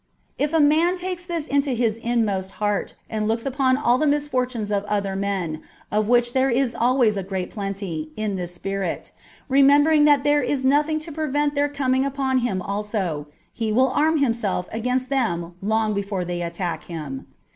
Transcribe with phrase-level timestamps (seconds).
[0.39, 4.71] If a man takes this into his inmost heart and looks upon all the misfortunes
[4.71, 9.11] of other men, of which there is always a great plenty, in this spirit,
[9.47, 14.17] remembering that there is nothing to prevent their coming upon him also, he will arm
[14.17, 17.27] himself against them long before they attack him.